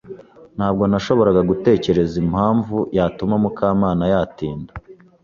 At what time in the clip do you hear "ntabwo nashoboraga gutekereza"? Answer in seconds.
0.57-2.15